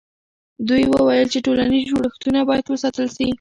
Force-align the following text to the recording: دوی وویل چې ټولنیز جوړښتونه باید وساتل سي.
دوی 0.67 0.83
وویل 0.87 1.27
چې 1.33 1.43
ټولنیز 1.45 1.83
جوړښتونه 1.91 2.39
باید 2.49 2.65
وساتل 2.67 3.07
سي. 3.15 3.27